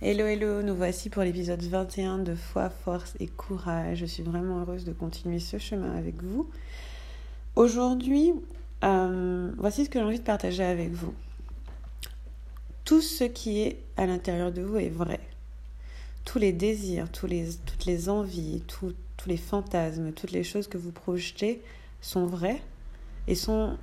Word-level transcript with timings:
Hello, 0.00 0.26
hello, 0.26 0.62
nous 0.62 0.76
voici 0.76 1.10
pour 1.10 1.24
l'épisode 1.24 1.60
21 1.60 2.18
de 2.18 2.36
Foi, 2.36 2.70
Force 2.70 3.14
et 3.18 3.26
Courage. 3.26 3.98
Je 3.98 4.06
suis 4.06 4.22
vraiment 4.22 4.60
heureuse 4.60 4.84
de 4.84 4.92
continuer 4.92 5.40
ce 5.40 5.58
chemin 5.58 5.90
avec 5.90 6.22
vous. 6.22 6.48
Aujourd'hui, 7.56 8.32
euh, 8.84 9.50
voici 9.58 9.84
ce 9.84 9.90
que 9.90 9.98
j'ai 9.98 10.04
envie 10.04 10.20
de 10.20 10.24
partager 10.24 10.62
avec 10.62 10.92
vous. 10.92 11.12
Tout 12.84 13.00
ce 13.00 13.24
qui 13.24 13.62
est 13.62 13.80
à 13.96 14.06
l'intérieur 14.06 14.52
de 14.52 14.62
vous 14.62 14.76
est 14.76 14.88
vrai. 14.88 15.18
Tous 16.24 16.38
les 16.38 16.52
désirs, 16.52 17.10
tous 17.10 17.26
les, 17.26 17.48
toutes 17.66 17.84
les 17.84 18.08
envies, 18.08 18.62
tous 18.68 18.94
les 19.26 19.36
fantasmes, 19.36 20.12
toutes 20.12 20.30
les 20.30 20.44
choses 20.44 20.68
que 20.68 20.78
vous 20.78 20.92
projetez 20.92 21.60
sont 22.00 22.26
vraies 22.26 22.62
et 23.26 23.34
sont 23.34 23.76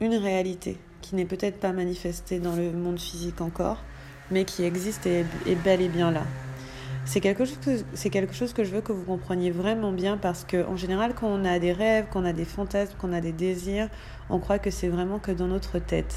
une 0.00 0.14
réalité 0.14 0.78
qui 1.02 1.16
n'est 1.16 1.24
peut-être 1.24 1.58
pas 1.58 1.72
manifestée 1.72 2.38
dans 2.38 2.54
le 2.54 2.70
monde 2.70 3.00
physique 3.00 3.40
encore, 3.40 3.82
mais 4.30 4.44
qui 4.44 4.64
existe 4.64 5.06
et 5.06 5.24
est 5.46 5.54
bel 5.54 5.80
et 5.80 5.88
bien 5.88 6.10
là. 6.10 6.22
C'est 7.06 7.20
quelque, 7.20 7.44
chose 7.44 7.58
que, 7.58 8.08
quelque 8.08 8.32
chose 8.32 8.54
que 8.54 8.64
je 8.64 8.70
veux 8.70 8.80
que 8.80 8.92
vous 8.92 9.04
compreniez 9.04 9.50
vraiment 9.50 9.92
bien 9.92 10.16
parce 10.16 10.44
qu'en 10.44 10.74
général, 10.74 11.14
quand 11.14 11.28
on 11.28 11.44
a 11.44 11.58
des 11.58 11.72
rêves, 11.72 12.06
qu'on 12.10 12.24
a 12.24 12.32
des 12.32 12.46
fantasmes, 12.46 12.94
qu'on 12.98 13.12
a 13.12 13.20
des 13.20 13.32
désirs, 13.32 13.90
on 14.30 14.38
croit 14.38 14.58
que 14.58 14.70
c'est 14.70 14.88
vraiment 14.88 15.18
que 15.18 15.30
dans 15.30 15.46
notre 15.46 15.78
tête. 15.78 16.14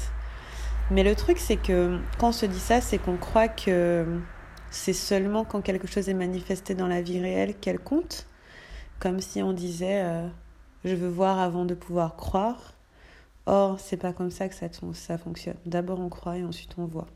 Mais 0.90 1.02
le 1.02 1.14
truc, 1.14 1.38
c'est 1.38 1.56
que 1.56 1.98
quand 2.18 2.28
on 2.28 2.32
se 2.32 2.46
dit 2.46 2.58
ça, 2.58 2.80
c'est 2.80 2.96
qu'on 2.96 3.18
croit 3.18 3.48
que 3.48 4.06
c'est 4.70 4.94
seulement 4.94 5.44
quand 5.44 5.60
quelque 5.60 5.86
chose 5.86 6.08
est 6.08 6.14
manifesté 6.14 6.74
dans 6.74 6.88
la 6.88 7.02
vie 7.02 7.20
réelle 7.20 7.54
qu'elle 7.54 7.78
compte. 7.78 8.26
Comme 8.98 9.20
si 9.20 9.42
on 9.42 9.52
disait 9.52 10.02
euh, 10.02 10.26
je 10.84 10.94
veux 10.94 11.08
voir 11.08 11.38
avant 11.38 11.66
de 11.66 11.74
pouvoir 11.74 12.16
croire. 12.16 12.72
Or, 13.44 13.78
c'est 13.78 13.96
pas 13.98 14.12
comme 14.14 14.30
ça 14.30 14.48
que 14.48 14.54
ça 14.54 15.18
fonctionne. 15.18 15.56
D'abord, 15.66 16.00
on 16.00 16.08
croit 16.08 16.38
et 16.38 16.44
ensuite 16.44 16.72
on 16.78 16.86
voit. 16.86 17.06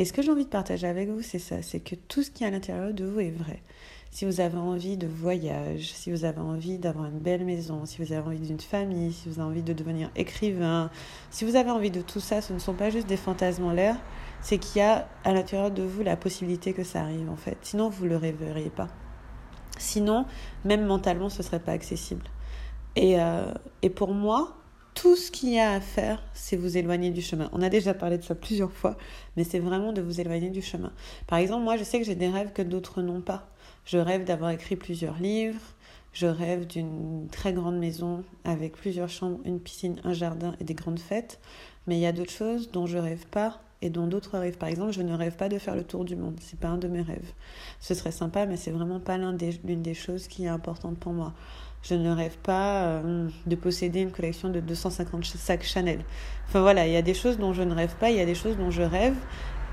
Et 0.00 0.06
ce 0.06 0.14
que 0.14 0.22
j'ai 0.22 0.30
envie 0.30 0.46
de 0.46 0.48
partager 0.48 0.86
avec 0.86 1.10
vous, 1.10 1.20
c'est 1.20 1.38
ça, 1.38 1.60
c'est 1.60 1.80
que 1.80 1.94
tout 1.94 2.22
ce 2.22 2.30
qui 2.30 2.42
est 2.42 2.46
à 2.46 2.50
l'intérieur 2.50 2.94
de 2.94 3.04
vous 3.04 3.20
est 3.20 3.32
vrai. 3.32 3.62
Si 4.10 4.24
vous 4.24 4.40
avez 4.40 4.56
envie 4.56 4.96
de 4.96 5.06
voyage, 5.06 5.92
si 5.92 6.10
vous 6.10 6.24
avez 6.24 6.40
envie 6.40 6.78
d'avoir 6.78 7.04
une 7.04 7.18
belle 7.18 7.44
maison, 7.44 7.84
si 7.84 8.02
vous 8.02 8.14
avez 8.14 8.26
envie 8.26 8.38
d'une 8.38 8.60
famille, 8.60 9.12
si 9.12 9.28
vous 9.28 9.40
avez 9.40 9.50
envie 9.50 9.62
de 9.62 9.74
devenir 9.74 10.10
écrivain, 10.16 10.90
si 11.28 11.44
vous 11.44 11.54
avez 11.54 11.70
envie 11.70 11.90
de 11.90 12.00
tout 12.00 12.18
ça, 12.18 12.40
ce 12.40 12.54
ne 12.54 12.58
sont 12.58 12.72
pas 12.72 12.88
juste 12.88 13.08
des 13.08 13.18
fantasmes 13.18 13.64
en 13.64 13.72
l'air, 13.72 13.94
c'est 14.40 14.56
qu'il 14.56 14.78
y 14.78 14.82
a 14.82 15.06
à 15.22 15.34
l'intérieur 15.34 15.70
de 15.70 15.82
vous 15.82 16.02
la 16.02 16.16
possibilité 16.16 16.72
que 16.72 16.82
ça 16.82 17.02
arrive 17.02 17.28
en 17.28 17.36
fait. 17.36 17.58
Sinon, 17.60 17.90
vous 17.90 18.06
ne 18.06 18.08
le 18.08 18.16
rêveriez 18.16 18.70
pas. 18.70 18.88
Sinon, 19.76 20.24
même 20.64 20.86
mentalement, 20.86 21.28
ce 21.28 21.42
ne 21.42 21.42
serait 21.42 21.60
pas 21.60 21.72
accessible. 21.72 22.24
Et, 22.96 23.20
euh, 23.20 23.52
et 23.82 23.90
pour 23.90 24.14
moi, 24.14 24.59
tout 25.00 25.16
ce 25.16 25.30
qu'il 25.30 25.48
y 25.48 25.58
a 25.58 25.72
à 25.72 25.80
faire, 25.80 26.22
c'est 26.34 26.56
vous 26.56 26.76
éloigner 26.76 27.10
du 27.10 27.22
chemin. 27.22 27.48
On 27.54 27.62
a 27.62 27.70
déjà 27.70 27.94
parlé 27.94 28.18
de 28.18 28.22
ça 28.22 28.34
plusieurs 28.34 28.70
fois, 28.70 28.98
mais 29.34 29.44
c'est 29.44 29.58
vraiment 29.58 29.94
de 29.94 30.02
vous 30.02 30.20
éloigner 30.20 30.50
du 30.50 30.60
chemin. 30.60 30.92
Par 31.26 31.38
exemple, 31.38 31.64
moi, 31.64 31.78
je 31.78 31.84
sais 31.84 31.98
que 31.98 32.04
j'ai 32.04 32.14
des 32.14 32.28
rêves 32.28 32.52
que 32.52 32.60
d'autres 32.60 33.00
n'ont 33.00 33.22
pas. 33.22 33.48
Je 33.86 33.96
rêve 33.96 34.24
d'avoir 34.24 34.50
écrit 34.50 34.76
plusieurs 34.76 35.18
livres, 35.18 35.62
je 36.12 36.26
rêve 36.26 36.66
d'une 36.66 37.28
très 37.32 37.54
grande 37.54 37.78
maison 37.78 38.24
avec 38.44 38.76
plusieurs 38.76 39.08
chambres, 39.08 39.40
une 39.46 39.58
piscine, 39.58 39.98
un 40.04 40.12
jardin 40.12 40.54
et 40.60 40.64
des 40.64 40.74
grandes 40.74 41.00
fêtes. 41.00 41.40
Mais 41.86 41.96
il 41.96 42.00
y 42.00 42.06
a 42.06 42.12
d'autres 42.12 42.30
choses 42.30 42.70
dont 42.70 42.84
je 42.84 42.98
rêve 42.98 43.24
pas 43.28 43.58
et 43.80 43.88
dont 43.88 44.06
d'autres 44.06 44.38
rêvent. 44.38 44.58
Par 44.58 44.68
exemple, 44.68 44.92
je 44.92 45.00
ne 45.00 45.14
rêve 45.14 45.36
pas 45.36 45.48
de 45.48 45.58
faire 45.58 45.76
le 45.76 45.84
tour 45.84 46.04
du 46.04 46.14
monde. 46.14 46.36
C'est 46.42 46.60
pas 46.60 46.68
un 46.68 46.76
de 46.76 46.88
mes 46.88 47.00
rêves. 47.00 47.32
Ce 47.80 47.94
serait 47.94 48.12
sympa, 48.12 48.44
mais 48.44 48.58
c'est 48.58 48.70
vraiment 48.70 49.00
pas 49.00 49.16
l'une 49.16 49.38
des, 49.38 49.52
des 49.54 49.94
choses 49.94 50.28
qui 50.28 50.44
est 50.44 50.48
importante 50.48 50.98
pour 50.98 51.14
moi. 51.14 51.32
Je 51.82 51.94
ne 51.94 52.10
rêve 52.10 52.36
pas 52.42 52.82
euh, 52.82 53.28
de 53.46 53.56
posséder 53.56 54.00
une 54.00 54.10
collection 54.10 54.48
de 54.50 54.60
250 54.60 55.24
sacs 55.24 55.64
Chanel. 55.64 56.00
Enfin 56.48 56.60
voilà, 56.60 56.86
il 56.86 56.92
y 56.92 56.96
a 56.96 57.02
des 57.02 57.14
choses 57.14 57.38
dont 57.38 57.52
je 57.52 57.62
ne 57.62 57.74
rêve 57.74 57.94
pas, 57.98 58.10
il 58.10 58.16
y 58.16 58.20
a 58.20 58.26
des 58.26 58.34
choses 58.34 58.56
dont 58.56 58.70
je 58.70 58.82
rêve. 58.82 59.14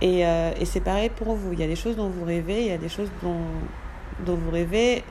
Et, 0.01 0.25
euh, 0.25 0.51
et 0.59 0.65
c'est 0.65 0.79
pareil 0.79 1.09
pour 1.09 1.33
vous. 1.35 1.53
Il 1.53 1.59
y 1.59 1.63
a 1.63 1.67
des 1.67 1.75
choses 1.75 1.95
dont 1.95 2.09
vous 2.09 2.23
rêvez, 2.23 2.61
il 2.61 2.67
y 2.67 2.71
a 2.71 2.77
des 2.77 2.89
choses 2.89 3.09
dont, 3.21 3.41
dont 4.25 4.35
vous 4.35 4.51
rêvez 4.51 5.03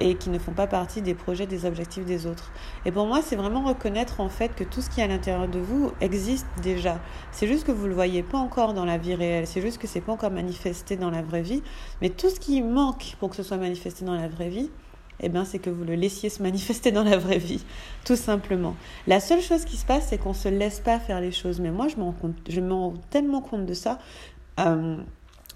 et 0.00 0.14
qui 0.14 0.30
ne 0.30 0.38
font 0.38 0.52
pas 0.52 0.66
partie 0.66 1.02
des 1.02 1.14
projets, 1.14 1.46
des 1.46 1.66
objectifs 1.66 2.04
des 2.04 2.26
autres. 2.26 2.50
Et 2.84 2.90
pour 2.90 3.06
moi, 3.06 3.20
c'est 3.22 3.36
vraiment 3.36 3.62
reconnaître 3.62 4.20
en 4.20 4.28
fait 4.28 4.54
que 4.54 4.64
tout 4.64 4.80
ce 4.80 4.88
qui 4.88 5.00
est 5.00 5.04
à 5.04 5.06
l'intérieur 5.06 5.46
de 5.46 5.58
vous 5.58 5.92
existe 6.00 6.46
déjà. 6.62 6.98
C'est 7.32 7.46
juste 7.46 7.66
que 7.66 7.72
vous 7.72 7.86
le 7.86 7.94
voyez 7.94 8.22
pas 8.22 8.38
encore 8.38 8.72
dans 8.72 8.86
la 8.86 8.96
vie 8.96 9.14
réelle. 9.14 9.46
C'est 9.46 9.60
juste 9.60 9.78
que 9.78 9.86
c'est 9.86 10.00
pas 10.00 10.12
encore 10.12 10.30
manifesté 10.30 10.96
dans 10.96 11.10
la 11.10 11.22
vraie 11.22 11.42
vie. 11.42 11.62
Mais 12.00 12.08
tout 12.08 12.30
ce 12.30 12.40
qui 12.40 12.62
manque 12.62 13.16
pour 13.20 13.28
que 13.30 13.36
ce 13.36 13.42
soit 13.42 13.58
manifesté 13.58 14.04
dans 14.04 14.16
la 14.16 14.26
vraie 14.26 14.48
vie, 14.48 14.70
eh 15.22 15.28
ben, 15.28 15.44
c'est 15.44 15.58
que 15.58 15.70
vous 15.70 15.84
le 15.84 15.94
laissiez 15.94 16.28
se 16.28 16.42
manifester 16.42 16.92
dans 16.92 17.04
la 17.04 17.18
vraie 17.18 17.38
vie, 17.38 17.64
tout 18.04 18.16
simplement. 18.16 18.76
La 19.06 19.20
seule 19.20 19.40
chose 19.40 19.64
qui 19.64 19.76
se 19.76 19.86
passe, 19.86 20.08
c'est 20.08 20.18
qu'on 20.18 20.30
ne 20.30 20.34
se 20.34 20.48
laisse 20.48 20.80
pas 20.80 20.98
faire 20.98 21.20
les 21.20 21.32
choses. 21.32 21.60
Mais 21.60 21.70
moi, 21.70 21.88
je, 21.88 21.96
compte, 21.96 22.34
je 22.48 22.60
me 22.60 22.72
rends 22.72 22.94
tellement 23.10 23.40
compte 23.40 23.66
de 23.66 23.74
ça. 23.74 23.98
Euh, 24.58 24.96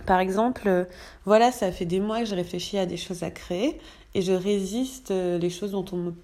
par 0.06 0.20
exemple, 0.20 0.62
euh, 0.66 0.84
voilà, 1.24 1.50
ça 1.50 1.72
fait 1.72 1.86
des 1.86 2.00
mois 2.00 2.20
que 2.20 2.26
je 2.26 2.34
réfléchis 2.34 2.78
à 2.78 2.86
des 2.86 2.96
choses 2.96 3.22
à 3.22 3.30
créer 3.30 3.78
et 4.14 4.22
je 4.22 4.32
résiste 4.32 5.10
euh, 5.10 5.38
les 5.38 5.50
choses 5.50 5.72
dont 5.72 5.84
on 5.92 5.96
me, 5.96 6.14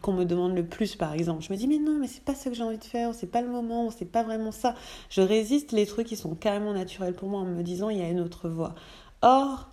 qu'on 0.00 0.12
me 0.12 0.24
demande 0.24 0.54
le 0.54 0.64
plus, 0.64 0.96
par 0.96 1.12
exemple. 1.12 1.42
Je 1.42 1.52
me 1.52 1.58
dis, 1.58 1.66
mais 1.66 1.78
non, 1.78 1.98
mais 1.98 2.06
c'est 2.06 2.22
pas 2.22 2.34
ça 2.34 2.48
que 2.48 2.56
j'ai 2.56 2.62
envie 2.62 2.78
de 2.78 2.84
faire, 2.84 3.14
c'est 3.14 3.26
pas 3.26 3.42
le 3.42 3.48
moment, 3.48 3.90
c'est 3.90 4.10
pas 4.10 4.22
vraiment 4.22 4.52
ça. 4.52 4.74
Je 5.10 5.20
résiste 5.20 5.72
les 5.72 5.84
trucs 5.84 6.06
qui 6.06 6.16
sont 6.16 6.34
carrément 6.34 6.72
naturels 6.72 7.14
pour 7.14 7.28
moi 7.28 7.40
en 7.40 7.44
me 7.44 7.62
disant, 7.62 7.90
il 7.90 7.98
y 7.98 8.02
a 8.02 8.08
une 8.08 8.20
autre 8.20 8.48
voie. 8.48 8.74
Or, 9.20 9.68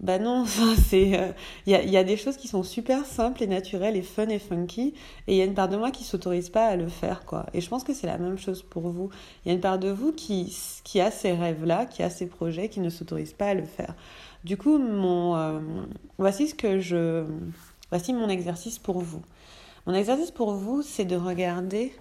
bah 0.00 0.18
non, 0.18 0.44
c'est 0.88 1.18
euh, 1.18 1.32
il 1.66 1.72
y, 1.72 1.76
a, 1.76 1.82
y, 1.82 1.96
a, 1.96 2.04
des 2.04 2.16
choses 2.16 2.36
qui 2.36 2.48
sont 2.48 2.62
super 2.62 3.06
simples 3.06 3.42
et 3.42 3.46
naturelles 3.46 3.96
et 3.96 4.02
fun 4.02 4.28
et 4.28 4.38
funky 4.38 4.94
et 5.26 5.34
il 5.34 5.36
y 5.36 5.40
a 5.40 5.44
une 5.44 5.54
part 5.54 5.68
de 5.68 5.76
moi 5.76 5.90
qui 5.90 6.04
s'autorise 6.04 6.50
pas 6.50 6.66
à 6.66 6.76
le 6.76 6.88
faire 6.88 7.24
quoi. 7.24 7.46
Et 7.54 7.60
je 7.60 7.68
pense 7.68 7.84
que 7.84 7.94
c'est 7.94 8.06
la 8.06 8.18
même 8.18 8.36
chose 8.38 8.62
pour 8.62 8.88
vous. 8.90 9.10
Il 9.44 9.48
y 9.48 9.50
a 9.52 9.54
une 9.54 9.60
part 9.60 9.78
de 9.78 9.88
vous 9.88 10.12
qui 10.12 10.54
qui 10.82 11.00
a 11.00 11.10
ces 11.10 11.32
rêves 11.32 11.64
là, 11.64 11.86
qui 11.86 12.02
a 12.02 12.10
ces 12.10 12.26
projets 12.26 12.68
qui 12.68 12.80
ne 12.80 12.90
s'autorise 12.90 13.32
pas 13.32 13.48
à 13.48 13.54
le 13.54 13.64
faire. 13.64 13.94
Du 14.44 14.56
coup, 14.56 14.78
mon 14.78 15.36
euh, 15.36 15.60
voici 16.18 16.48
ce 16.48 16.54
que 16.54 16.80
je 16.80 17.24
voici 17.90 18.12
mon 18.12 18.28
exercice 18.28 18.78
pour 18.78 19.00
vous. 19.00 19.22
Mon 19.86 19.94
exercice 19.94 20.30
pour 20.30 20.54
vous, 20.54 20.82
c'est 20.82 21.04
de 21.04 21.16
regarder 21.16 21.92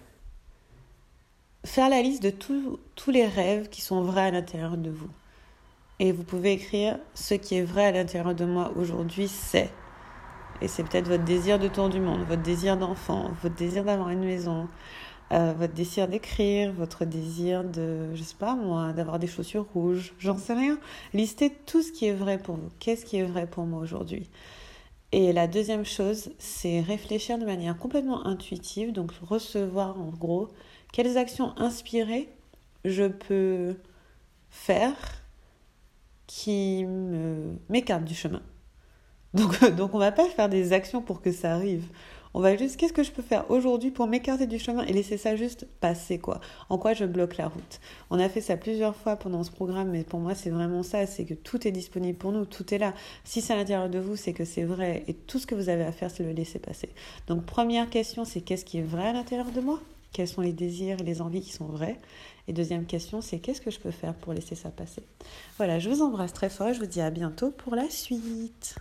faire 1.66 1.90
la 1.90 2.02
liste 2.02 2.24
de 2.24 2.32
tous 2.32 3.12
les 3.12 3.26
rêves 3.26 3.70
qui 3.70 3.82
sont 3.82 4.02
vrais 4.04 4.24
à 4.28 4.32
l'intérieur 4.32 4.78
de 4.78 4.90
vous. 4.90 5.10
Et 6.00 6.12
vous 6.12 6.24
pouvez 6.24 6.54
écrire 6.54 6.98
ce 7.14 7.34
qui 7.34 7.56
est 7.56 7.64
vrai 7.64 7.86
à 7.86 7.92
l'intérieur 7.92 8.34
de 8.36 8.46
moi 8.46 8.72
aujourd'hui, 8.76 9.28
c'est. 9.28 9.72
Et 10.62 10.68
c'est 10.68 10.84
peut-être 10.84 11.08
votre 11.08 11.24
désir 11.24 11.60
de 11.60 11.68
tour 11.68 11.90
du 11.90 12.00
monde, 12.00 12.22
votre 12.28 12.42
désir 12.42 12.78
d'enfant, 12.78 13.32
votre 13.42 13.56
désir 13.56 13.84
d'avoir 13.84 14.10
une 14.10 14.24
maison, 14.24 14.68
euh, 15.32 15.54
votre 15.58 15.74
désir 15.74 16.08
d'écrire, 16.08 16.72
votre 16.74 17.06
désir 17.06 17.64
de, 17.64 18.14
je 18.16 18.24
sais 18.24 18.36
pas 18.36 18.56
moi, 18.56 18.94
d'avoir 18.94 19.20
des 19.20 19.28
chaussures 19.28 19.66
rouges, 19.74 20.14
j'en 20.20 20.38
sais 20.38 20.54
rien. 20.54 20.80
Listez 21.14 21.52
tout 21.66 21.82
ce 21.82 21.92
qui 21.92 22.08
est 22.08 22.14
vrai 22.14 22.38
pour 22.38 22.56
vous. 22.56 22.70
Qu'est-ce 22.80 23.06
qui 23.06 23.18
est 23.18 23.24
vrai 23.24 23.48
pour 23.48 23.66
moi 23.66 23.82
aujourd'hui? 23.82 24.30
Et 25.12 25.32
la 25.32 25.48
deuxième 25.48 25.86
chose, 25.86 26.32
c'est 26.40 26.82
réfléchir 26.82 27.38
de 27.38 27.46
manière 27.46 27.78
complètement 27.78 28.26
intuitive, 28.26 28.92
donc 28.92 29.12
recevoir 29.22 30.00
en 30.00 30.10
gros 30.10 30.50
quelles 30.92 31.18
actions 31.18 31.58
inspirées 31.58 32.30
je 32.84 33.06
peux 33.06 33.76
faire 34.50 35.23
qui 36.28 36.86
m'écarte 37.70 38.04
du 38.04 38.16
chemin. 38.16 38.42
Donc, 39.34 39.60
donc 39.76 39.94
on 39.94 40.00
va 40.00 40.12
pas 40.12 40.28
faire 40.30 40.50
des 40.50 40.74
actions 40.74 41.02
pour 41.02 41.22
que 41.22 41.32
ça 41.32 41.54
arrive. 41.54 41.86
On 42.36 42.42
va 42.42 42.58
juste, 42.58 42.78
qu'est-ce 42.78 42.94
que 42.94 43.04
je 43.04 43.12
peux 43.12 43.22
faire 43.22 43.50
aujourd'hui 43.52 43.92
pour 43.92 44.08
m'écarter 44.08 44.48
du 44.48 44.58
chemin 44.58 44.84
et 44.86 44.94
laisser 44.94 45.18
ça 45.18 45.36
juste 45.36 45.68
passer, 45.80 46.18
quoi? 46.18 46.42
En 46.70 46.80
quoi 46.80 46.94
je 46.94 47.06
bloque 47.06 47.38
la 47.38 47.48
route? 47.48 47.80
On 48.10 48.18
a 48.18 48.28
fait 48.28 48.42
ça 48.42 48.58
plusieurs 48.58 48.96
fois 48.96 49.18
pendant 49.18 49.44
ce 49.44 49.52
programme, 49.52 49.92
mais 49.92 50.04
pour 50.04 50.20
moi, 50.20 50.34
c'est 50.34 50.50
vraiment 50.50 50.82
ça, 50.82 51.06
c'est 51.06 51.26
que 51.26 51.36
tout 51.36 51.68
est 51.68 51.72
disponible 51.72 52.18
pour 52.18 52.32
nous, 52.32 52.46
tout 52.46 52.74
est 52.74 52.80
là. 52.80 52.96
Si 53.24 53.40
c'est 53.40 53.54
à 53.54 53.56
l'intérieur 53.56 53.88
de 53.88 54.00
vous, 54.00 54.16
c'est 54.16 54.34
que 54.34 54.46
c'est 54.46 54.64
vrai, 54.64 55.04
et 55.08 55.14
tout 55.14 55.38
ce 55.38 55.46
que 55.46 55.54
vous 55.54 55.70
avez 55.70 55.84
à 55.84 55.92
faire, 55.92 56.10
c'est 56.10 56.24
le 56.24 56.32
laisser 56.32 56.58
passer. 56.58 56.90
Donc, 57.28 57.46
première 57.46 57.88
question, 57.92 58.26
c'est 58.26 58.42
qu'est-ce 58.42 58.66
qui 58.66 58.80
est 58.80 58.82
vrai 58.82 59.10
à 59.10 59.14
l'intérieur 59.14 59.52
de 59.52 59.62
moi? 59.62 59.80
Quels 60.14 60.28
sont 60.28 60.42
les 60.42 60.54
désirs 60.54 61.02
et 61.02 61.04
les 61.04 61.22
envies 61.22 61.42
qui 61.42 61.52
sont 61.52 61.66
vrais 61.66 61.98
Et 62.48 62.54
deuxième 62.54 62.86
question, 62.86 63.20
c'est 63.20 63.40
qu'est-ce 63.40 63.62
que 63.62 63.72
je 63.72 63.80
peux 63.80 63.92
faire 63.92 64.14
pour 64.14 64.34
laisser 64.34 64.56
ça 64.56 64.70
passer? 64.70 65.04
Voilà, 65.58 65.80
je 65.80 65.90
vous 65.90 66.02
embrasse 66.02 66.34
très 66.34 66.50
fort 66.50 66.70
et 66.70 66.74
je 66.74 66.80
vous 66.80 66.86
dis 66.86 67.02
à 67.02 67.10
bientôt 67.10 67.52
pour 67.52 67.76
la 67.76 67.90
suite. 67.90 68.76